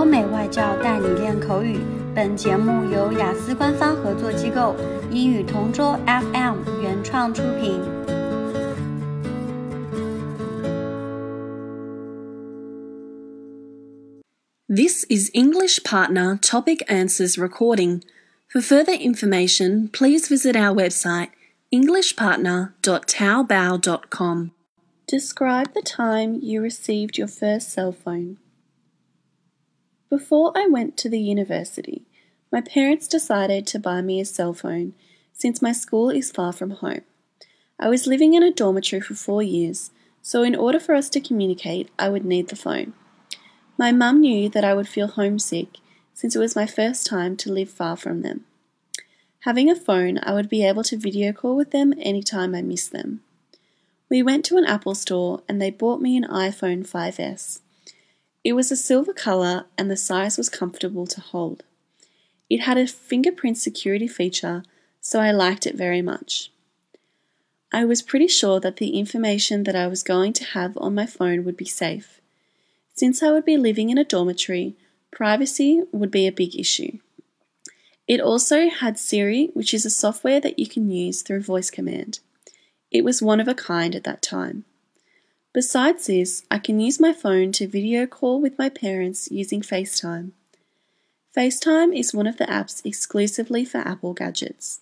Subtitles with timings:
[0.00, 1.78] 欧美外教带你练口语。
[2.14, 4.74] 本节目由雅思官方合作机构
[5.10, 7.80] 英语同桌 FM 原创出品。
[14.68, 18.02] This is English Partner Topic Answers recording.
[18.48, 21.30] For further information, please visit our website
[21.72, 24.52] englishpartner.taobao.com.
[25.06, 28.38] Describe the time you received your first cell phone.
[30.11, 32.03] Before I went to the university,
[32.51, 34.93] my parents decided to buy me a cell phone
[35.31, 37.03] since my school is far from home.
[37.79, 41.21] I was living in a dormitory for four years, so in order for us to
[41.21, 42.91] communicate, I would need the phone.
[43.77, 45.77] My mum knew that I would feel homesick
[46.13, 48.43] since it was my first time to live far from them.
[49.45, 52.91] Having a phone, I would be able to video call with them anytime I missed
[52.91, 53.21] them.
[54.09, 57.61] We went to an Apple store and they bought me an iPhone 5S.
[58.43, 61.63] It was a silver colour and the size was comfortable to hold.
[62.49, 64.63] It had a fingerprint security feature,
[64.99, 66.51] so I liked it very much.
[67.71, 71.05] I was pretty sure that the information that I was going to have on my
[71.05, 72.19] phone would be safe.
[72.93, 74.75] Since I would be living in a dormitory,
[75.11, 76.97] privacy would be a big issue.
[78.07, 82.19] It also had Siri, which is a software that you can use through voice command.
[82.91, 84.65] It was one of a kind at that time.
[85.53, 90.31] Besides this, I can use my phone to video call with my parents using FaceTime.
[91.35, 94.79] FaceTime is one of the apps exclusively for Apple gadgets.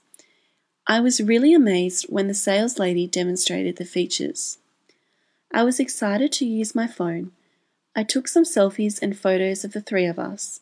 [0.86, 4.60] I was really amazed when the sales lady demonstrated the features.
[5.52, 7.32] I was excited to use my phone.
[7.96, 10.62] I took some selfies and photos of the three of us.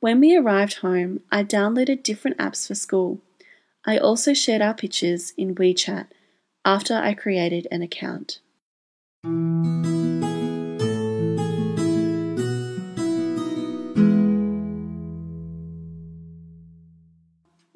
[0.00, 3.20] When we arrived home, I downloaded different apps for school.
[3.86, 6.08] I also shared our pictures in WeChat
[6.64, 8.40] after I created an account.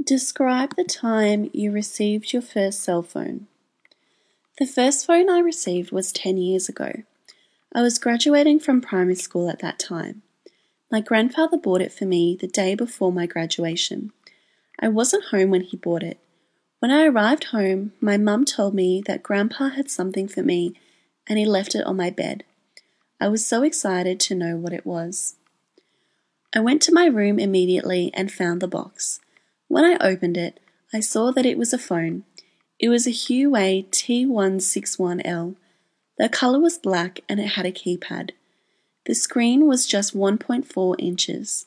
[0.04, 3.46] Describe the time you received your first cell phone.
[4.58, 6.92] The first phone I received was 10 years ago.
[7.72, 10.20] I was graduating from primary school at that time.
[10.92, 14.12] My grandfather bought it for me the day before my graduation.
[14.78, 16.18] I wasn't home when he bought it,
[16.80, 20.74] when I arrived home, my mum told me that Grandpa had something for me
[21.28, 22.44] and he left it on my bed.
[23.20, 25.36] I was so excited to know what it was.
[26.54, 29.20] I went to my room immediately and found the box.
[29.68, 30.60] When I opened it,
[30.94, 32.24] I saw that it was a phone.
[32.78, 35.56] It was a Huawei T161L.
[36.16, 38.30] The color was black and it had a keypad.
[39.04, 41.66] The screen was just 1.4 inches.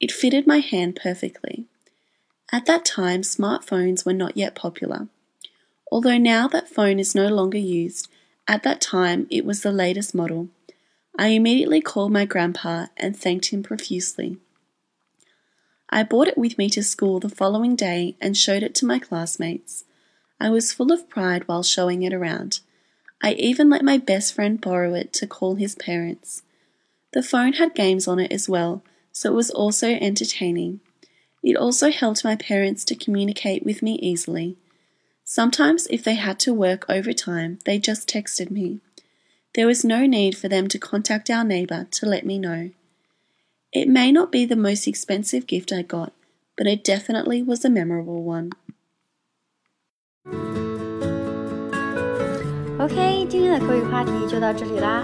[0.00, 1.66] It fitted my hand perfectly.
[2.52, 5.08] At that time, smartphones were not yet popular.
[5.90, 8.08] Although now that phone is no longer used,
[8.46, 10.48] at that time it was the latest model.
[11.16, 14.38] I immediately called my grandpa and thanked him profusely.
[15.88, 18.98] I brought it with me to school the following day and showed it to my
[18.98, 19.84] classmates.
[20.40, 22.60] I was full of pride while showing it around.
[23.22, 26.42] I even let my best friend borrow it to call his parents.
[27.12, 28.82] The phone had games on it as well,
[29.12, 30.80] so it was also entertaining.
[31.42, 34.56] It also helped my parents to communicate with me easily.
[35.23, 38.79] Sometimes, if they had to work overtime, they just texted me.
[39.53, 42.71] There was no need for them to contact our neighbour to let me know.
[43.71, 46.13] It may not be the most expensive gift I got,
[46.57, 48.51] but it definitely was a memorable one.
[52.79, 55.03] OK，今天的口语话题就到这里啦。